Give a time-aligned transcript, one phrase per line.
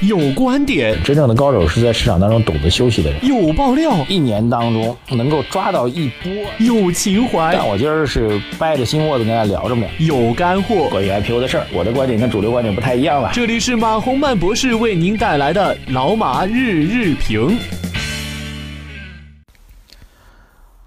[0.00, 3.22] 有观点，真正的高手是在市场当中懂得休息的人。
[3.22, 6.32] 有爆料，一年当中能够抓到一波。
[6.58, 10.06] 有情怀，但我今儿是掰着心窝子跟大家聊这么两。
[10.06, 13.30] 有干货，关于 IPO 的事儿，我的观点跟主流观点不太一样了。
[13.34, 17.58] 这里是马洪曼博士为您带来的老马日日评。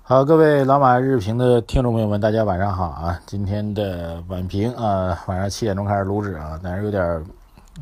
[0.01, 3.19] 好，各位老马日评的听众朋友们，大家晚上好啊！
[3.27, 7.23] 今天的晚评啊，晚上七点钟开始录制啊，但是有点。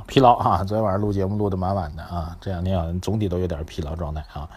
[0.07, 0.63] 疲劳啊！
[0.63, 4.49] 昨天晚上录节目录的满满的啊，这两天好像总体都有点疲劳状态啊。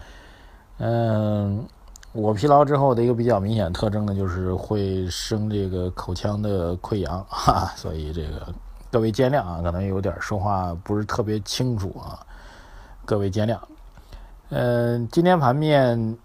[0.77, 1.65] 嗯，
[2.13, 8.47] 我疲劳之后的一个比较明显特征呢，就是会生这个口腔的溃疡哈，所以这个
[8.89, 12.25] 各位见谅啊，可能有点说话不是特别清楚啊，
[13.03, 13.57] 各位见谅。
[14.49, 16.17] 嗯，今天盘面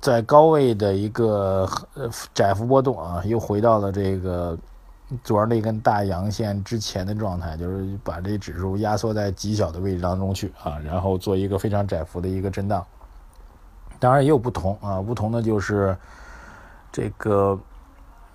[0.00, 1.68] 在高位的一个
[2.32, 4.56] 窄幅波动啊，又回到了这个。
[5.24, 12.84] 昨儿那根大阳线之前的状态，就是把这指数压缩在极小的位置当中去啊，然后做一个非常窄幅的一个震荡。
[13.98, 15.96] 当然也有不同啊，不同的就是
[16.92, 17.58] 这个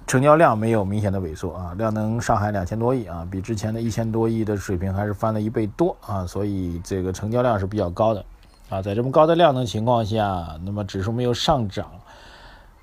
[0.06, 8.26] 成交量没有明显的萎缩啊，量能上海两千多亿啊，比之前的一千多亿的水平还是翻了一倍多啊，所以这个成交量是比较高的
[8.70, 11.90] 啊，在这么高的量能情况下，那么指数没有上涨，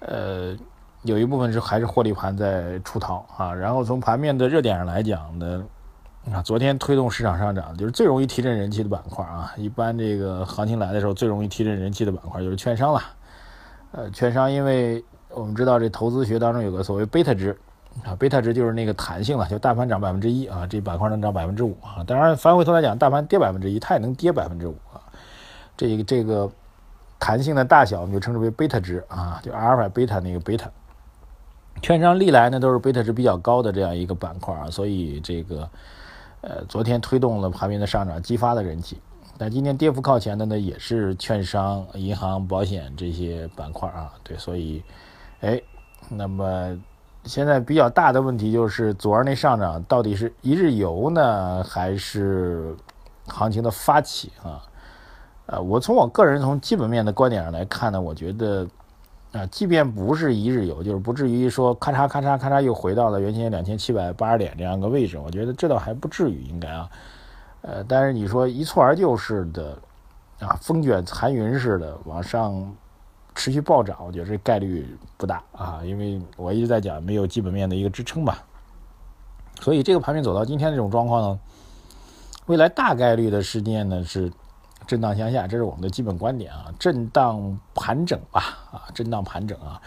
[0.00, 0.56] 呃。
[1.02, 5.64] 有一部分是还是获利盘在出逃啊，然后从盘面的热点上来讲呢，
[6.32, 13.02] 啊，昨天推动市场上涨就是最容易提振人气的板块啊，一般这个行情来的时候最容易提振人气的板块就是券商了，
[13.90, 17.58] 呃，券商因为我们知道这投资学当中有个所谓贝塔值
[18.04, 25.02] 啊，贝塔值就是那个弹性了，就大盘涨百分之一啊，这板块能涨百分之五啊，当然翻回头来讲，大盘跌百分之一，它也能跌百分之五啊，
[25.76, 26.48] 这个这个
[27.18, 30.70] 弹性的大小我们就称之为贝塔值啊，就阿尔法贝塔那个贝塔。
[31.80, 35.68] 券商历来呢都是贝塔值比较高的这样一个板块啊，所以这个
[36.40, 39.00] 呃昨天推动了盘面的上涨，激发了人气。
[39.36, 44.80] 但今天跌幅靠前的呢也是券商、银行、保险这些板块啊，对，所以
[45.40, 45.60] 哎，
[46.08, 46.78] 那么
[47.24, 52.76] 现在比较大的问题就是昨儿那上涨到底是一日游呢，还是
[53.26, 54.62] 行情的发起啊？
[55.46, 58.68] 呃，我从我个人从基本面的观点上来看呢，我觉得。
[59.32, 66.90] 啊，即便不是一日游，就是不至于说咔嚓咔嚓咔嚓又回到了原先两千七百八十点这样一个位置，我觉得这倒还不至于应该啊。
[67.62, 69.78] 呃，但是你说一蹴而就似的，
[70.40, 72.76] 啊，风卷残云似的往上
[73.34, 78.44] 持续暴涨，我觉得这概率不大啊，因为我一直在讲没有基本面的一个支撑吧。
[79.60, 81.40] 所以这个盘面走到今天这种状况呢，
[82.44, 84.30] 未来大概率的事件呢是。
[84.86, 86.66] 震荡向下，这是我们的基本观点啊。
[86.78, 89.80] 震荡盘整吧，啊，震荡盘整啊。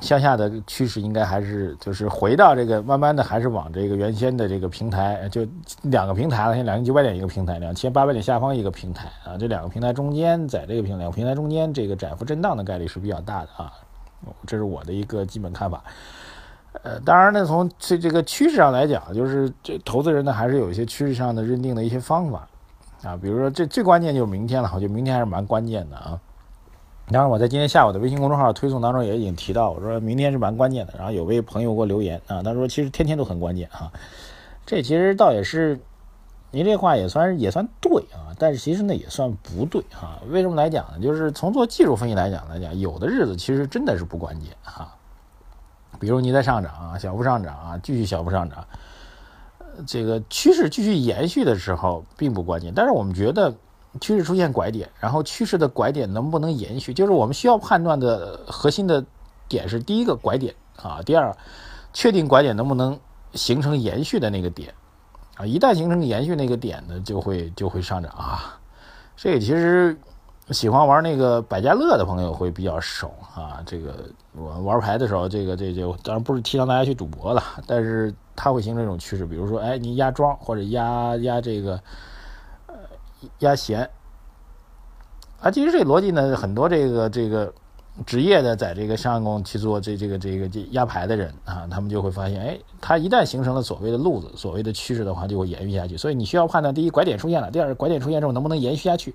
[0.00, 5.44] 向下的趋势应该还是就是回到这个，慢慢的还是往这个原先的这个平台，就
[5.82, 9.36] 两个平台了，现在两千九百点一个平台，两千八百点下方一个平台啊。
[9.36, 13.72] 这两个平台中间，在这个平两个平台中间，这个窄幅震荡的概率是比较大的啊。
[14.46, 15.82] 这是我的一个基本看法。
[16.84, 22.48] 呃，当然呢，从这这个趋势上来讲，就是这投资人呢还是有一些趋势上的认定的一些方法。
[23.02, 26.20] 啊，比如说这最关键就是明天了，我觉得明天还是蛮关键的啊。
[27.10, 30.92] 当然，我在今天下午的微信公众号推送当中也已经提到，我说明天是蛮关键的。
[30.98, 33.90] 然后有位朋友给我留言啊，他说其实天天都很关键啊。
[34.66, 35.80] 这其实倒也是，
[36.50, 40.20] 您这话也算也算对啊，但是其实呢也算不对啊。
[40.28, 40.98] 为什么来讲呢？
[41.00, 44.92] 就是从做技术分析来讲来讲，有的日子其实真的是不关键哈。
[45.98, 48.66] 比如你在上涨啊，小幅上涨啊，继续小幅上涨。
[49.86, 53.54] 这个趋势继续延续的时候并不关键，但是我们觉得
[54.00, 59.04] 趋势出现拐点，然后趋势的拐点能不能延续，就是我们需要判断的核心的
[59.48, 61.36] 点是第一个拐点啊，第二
[61.92, 62.98] 确定拐点能不能
[63.34, 64.74] 形成延续的那个点
[65.36, 68.60] 啊，一旦形成延续那个点呢，就会就会上涨啊。
[69.16, 69.98] 这个其实
[70.50, 73.94] 喜欢玩那个百家乐的朋友会比较熟啊，这个
[74.32, 78.14] 我玩牌的时候，这个这就当然不是提倡大家去赌博了，但是。
[78.40, 81.72] 它会形成一种趋势，比如说，哎，你压庄或者压压这个，
[82.68, 82.74] 呃，
[83.40, 83.90] 压闲，
[85.40, 87.52] 啊，其实这逻辑呢，很多这个这个
[88.06, 95.96] 职业的在这个上工去做这这个这个这压牌的人啊，他们就会发现，哎，它一旦形成了所谓的路子、所谓的趋势的话，就会延续下去。
[95.96, 99.12] 所以你需要判断：第一，拐点出现了；第二，拐点出现之后能不能延续下去。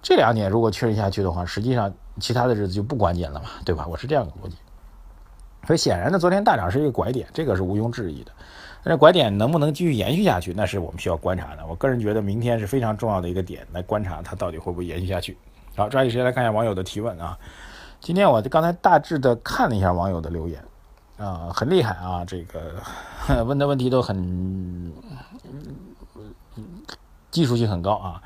[0.00, 3.86] 这两点如果确认下去的话，实际上其他的日子就不关键了嘛，对吧？
[3.88, 4.56] 我是这样的逻辑。
[5.66, 8.32] 所以显然呢，昨天大涨是一个拐点，这个是毋庸置疑的。
[8.82, 11.66] 但是拐点能不能继续延续下去，那是我们需要观察的。
[11.66, 15.36] 我个人觉得明天是非常重要的一个点，来观察它到底会不会延续下去。
[15.76, 17.36] 好，抓紧时间来看一下网友的提问啊。
[18.00, 20.62] 今天我刚才大致的看了一下网友的留言
[21.18, 24.92] 啊，很厉害啊，这个问的问题都很
[27.30, 28.22] 技术性很高啊。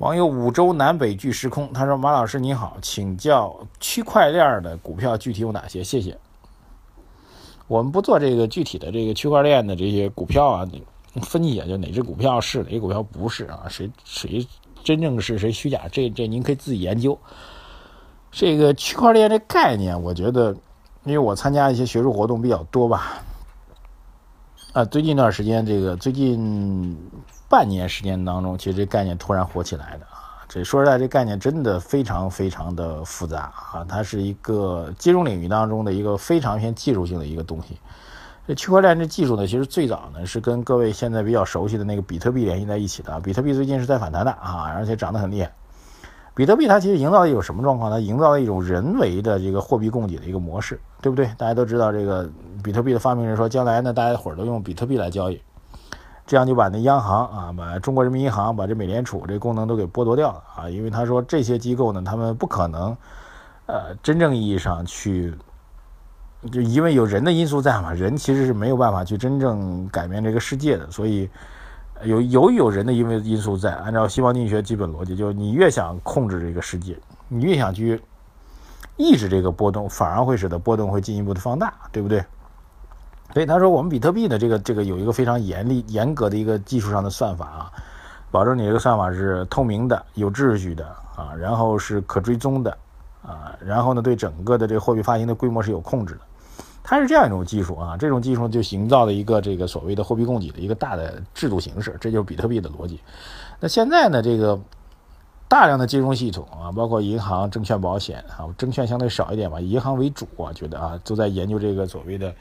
[0.00, 5.84] 网友五洲南北俱时空，他说：“马老师你好，请教区块链的股票具体有哪些？
[5.84, 6.16] 谢谢。”
[7.68, 10.66] 我们不做这个具体的这个区块链的这些股票啊，
[11.20, 13.66] 分析就哪只股票是哪只股票不是啊？
[13.68, 14.46] 谁谁
[14.82, 15.82] 真正是谁虚假？
[15.92, 17.18] 这这您可以自己研究。
[18.32, 20.56] 这个区块链这概念，我觉得，
[21.04, 23.22] 因为我参加一些学术活动比较多吧，
[24.72, 26.96] 啊，最近一段时间，这个最近。
[27.50, 30.46] 半年时间当中，其实这概念突然火起来的啊！
[30.48, 33.84] 这说实在，这概念真的非常非常的复杂啊！
[33.88, 37.76] 它是一个金融领域当中的一个非常偏技术性的一个东西。
[38.46, 43.18] 这区块链这技术呢，其实最早呢是跟各位现在比较熟悉的那个比特币联系在一起的。
[43.18, 45.50] 比特币最近是在反弹的啊，而且涨得很厉害。
[46.36, 47.90] 比特币它其实营造的一种什么状况？
[47.90, 51.26] 它营造了一种人为的这个货币供给的一个模式，对不对？
[51.36, 52.30] 大家都知道，这个
[52.62, 55.40] 比特币的发明人说，将来呢，大家伙儿都用比特币来交易。
[56.30, 60.70] 这样就把那央行啊，把中国人民银行，把这美联储这功能都给剥夺掉了啊！
[60.70, 62.96] 因为他说这些机构呢，他们不可能，
[63.66, 65.34] 呃，真正意义上去，
[66.52, 71.28] 就因为有人的因素在嘛，人其实是没有办法去真正改变这个世界的，所以
[72.04, 73.74] 有有有人的因为因素在。
[73.74, 76.96] 按照西方经济学基本逻辑，就是你越想控制这个世界，
[77.26, 78.00] 你越想去
[78.96, 82.24] 抑制这个波动，反而会使得波动会进一步的放大，对不对？
[83.32, 87.72] 所以他说，我们比特币的这个这个有一个非常严厉严格的一个技术上的算法啊，
[88.30, 90.84] 保证你这个算法是透明的、有秩序的
[91.16, 92.76] 啊，然后是可追踪的
[93.22, 96.20] 啊，然后呢，对整个的这个货币发行的规模是有控制的。
[96.82, 102.98] 它是这样一种技术啊，这种技术就营造了一个这个所谓的货币供给的一个大的制度形式，这就是比特币的逻辑。
[103.60, 104.58] 那现在呢，这个
[105.50, 112.32] 大量的金融系统啊，包括银行、证券、保险啊，证券相对少一点吧，银行为主啊，觉得啊，都在研究这个所谓的。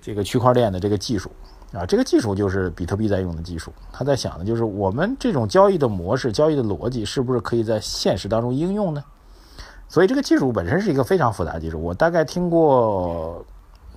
[0.00, 1.28] 这个区块链的这个技术
[1.72, 3.72] 啊，这个技术就是比特币在用的技术。
[3.92, 9.02] 他在想的就是我们这种交易的模式、交易的逻辑，是不是可以在现实当中应用呢？
[9.88, 11.82] 所以这个技术本身是一个非常复杂技术。
[11.82, 13.44] 我大概听过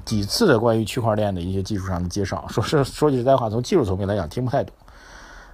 [0.04, 4.76] 几次的关于区块链的一些技术上的介绍，说是说句实在话，从技术层面来讲听不太懂，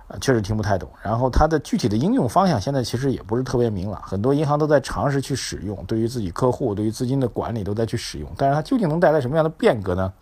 [0.07, 0.89] 啊，确实听不太懂。
[1.04, 10.13] 然后它的具体的应用方向现在其实也不是特别明朗，很多银行都在尝试去使用，对于自己客户、对于资金的管理都在去使用，但是它究竟能带来什么样的变革呢？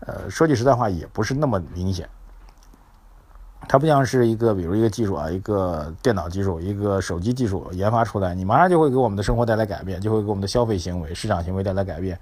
[0.00, 2.08] 呃，说句实在话，也不是那么明显。
[3.68, 12.18] 它不像是一个，比如一个技术啊，一个电脑技术，一个手机技术研发出来，你马上就会给我们的生活带来改变，就会给我们的消费行为、市场行为带来改变，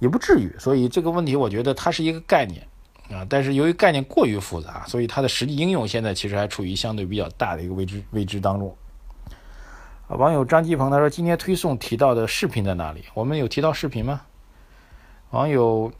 [0.00, 0.54] 也不至于。
[0.58, 2.66] 所以这个问题，我觉得它是一个概念
[3.10, 8.74] 啊，但是由于概念过于复杂，所以它的实际应用现在其实还处于相对比较大的一个未知未知当中。
[10.08, 13.04] 啊，网友张继鹏他说：“今天推送提到的视频在哪里？
[13.14, 14.20] 我们有提到视频吗？”
[15.30, 15.92] 网友。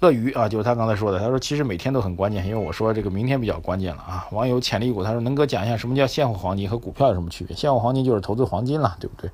[0.00, 1.18] 鳄鱼啊，就是他刚才说的。
[1.18, 4.28] 他说，其实每天都很关键，因为我说这个明天比较关键了啊。
[4.30, 7.56] 网友潜力股，他说，能哥讲一下什么叫现货黄金和股票有什么区别？
[7.56, 9.30] 现货黄金就是投资黄金了，对不对？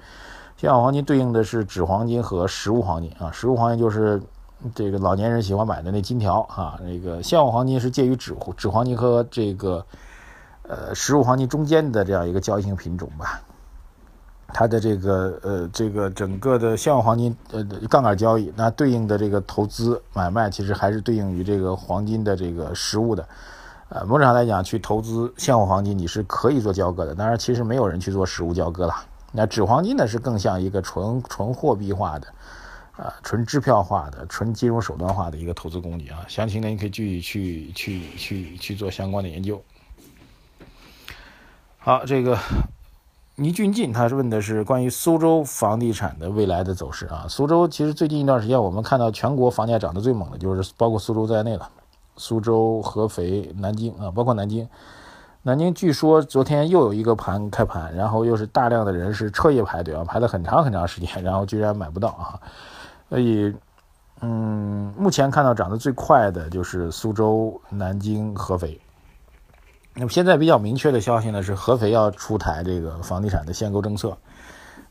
[0.57, 3.29] 现货黄金对应的是纸黄金和实物黄金啊。
[3.33, 4.23] 实物黄金就是
[4.75, 6.79] 这个老年人喜欢买的那金条啊。
[6.83, 9.85] 那个现货黄金是介于纸纸黄金和这个
[10.63, 13.41] 呃实物黄金中间的这样一个交易性品种吧。
[14.55, 23.27] 它的这个呃，这个整个的现货黄金呃杠杆交易，那对应的这个投资买卖，其实还是对应于这个黄金的这个实物的。
[23.89, 27.15] 呃，某种上来讲，去投资现货黄金，你是可以做交割的。
[27.15, 28.95] 当然，其实没有人去做实物交割了。
[29.33, 32.27] 那纸黄金呢，是更像一个纯纯货币化的，
[32.97, 36.25] 啊，纯支票化的、纯金融手段化的一个投资工具啊。
[36.29, 39.63] 详情呢，你可以具体去去去去做相关的研究。
[41.79, 42.39] 好，这个。
[43.37, 47.25] 倪俊进，他是问的是关于苏州房地产的未来的走势啊。
[47.31, 51.67] 苏州其实最近一段时间，我们看到全国房价涨得最猛的就是包括苏州在内了，
[52.19, 54.69] 苏州、合肥、南京啊，包括南京。
[55.45, 62.39] 南京据说昨天又有一个盘开盘，然后又是大量的人是彻夜排队啊，排了很长很长时间，然后居然买不到啊。
[63.13, 63.55] 所以，
[64.23, 68.81] 嗯，目前看到涨得最快的就是苏州、南京、合肥。
[69.93, 74.17] 那么现在比较明确的消息呢，是合肥要出台这个房地产的限购政策。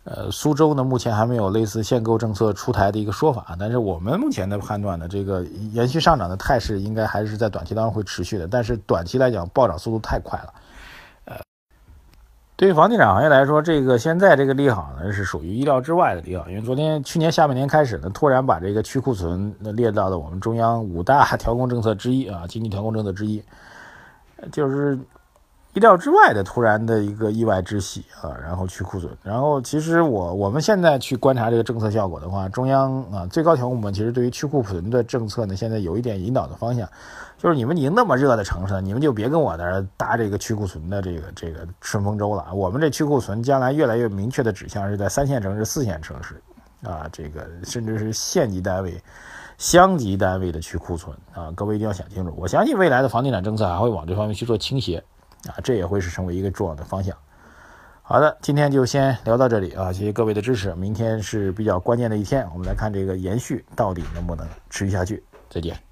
[0.04, 8.48] 呃，苏州呢目前还没有类似限购政策出台的一个说法，但是我们目前的判断呢，这个延续上涨的态势应该还是在短期当中会持续的。
[8.48, 10.54] 但是短期来讲，暴涨速度太快了。
[12.62, 23.42] 对于房地产行业来说，这个现在这个利好呢是属于意料之外的利好，因为昨天去年下半年开始呢，突然把这个去库存列到了我们中央五大 调控政策之一啊，经济调控政策之一。
[24.52, 24.96] 就是
[25.74, 29.10] 意料之外的突然的一个意外之喜啊，然后去库存。
[29.24, 36.86] 然后其实我我们现在去观察这个政策效果的话，中央啊最高调控部门其实对于去库存的政策呢，现在有一点引导的方向，
[37.38, 42.54] 就是你们已经那么热的城市了，你们就别跟我那儿搭这个去库存的这个这个顺风舟了。
[42.54, 46.36] 我们这去库存将来越来越明确的指向是在三线城市、四线城市
[46.84, 49.02] 啊，这个甚至是县级单位、
[49.58, 52.34] 乡级单位的去库存啊，各位一定要想清楚。
[52.36, 55.02] 我相信未来的房地产政策还会往这方面去做倾斜。
[55.48, 57.16] 啊，这也会是成为一个重要的方向。
[58.02, 60.76] 好的，今天就先聊到这里啊，谢谢各位的支持。
[60.76, 65.24] 明天是比较关键的一天，我们来看这个延续到底能不能持续下去。
[65.50, 65.91] 再见。